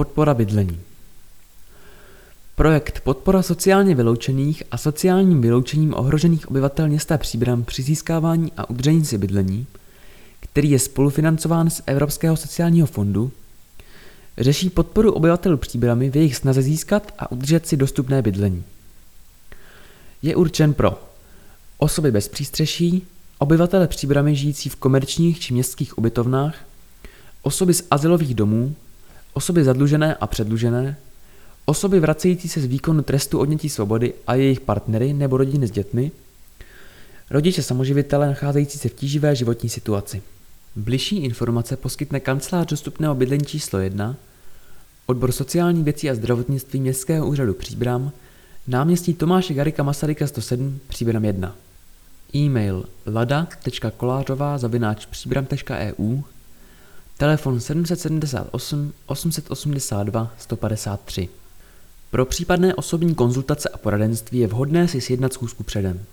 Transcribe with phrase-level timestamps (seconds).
[0.00, 0.80] Podpora bydlení.
[2.54, 9.04] Projekt Podpora sociálně vyloučených a sociálním vyloučením ohrožených obyvatel města Příbram při získávání a udržení
[9.04, 9.66] si bydlení,
[10.40, 13.32] který je spolufinancován z Evropského sociálního fondu,
[14.38, 18.64] řeší podporu obyvatel Příbramy v jejich snaze získat a udržet si dostupné bydlení.
[20.22, 21.02] Je určen pro
[21.78, 23.06] osoby bez přístřeší,
[23.38, 26.54] obyvatele Příbramy žijící v komerčních či městských ubytovnách,
[27.42, 28.74] osoby z azylových domů,
[29.40, 30.96] osoby zadlužené a předlužené,
[31.64, 36.12] osoby vracející se z výkonu trestu odnětí svobody a jejich partnery nebo rodiny s dětmi,
[37.30, 40.22] rodiče samoživitele nacházející se v tíživé životní situaci.
[40.76, 44.16] Bližší informace poskytne kancelář dostupného bydlení číslo 1,
[45.06, 48.12] odbor sociální věcí a zdravotnictví Městského úřadu Příbram,
[48.66, 51.56] náměstí Tomáše Garika Masaryka 107, Příbram 1.
[52.34, 54.58] E-mail lada.kolářová
[57.20, 61.28] Telefon 778 882 153
[62.10, 66.04] Pro případné osobní konzultace a poradenství je vhodné si sjednat schůzku předem.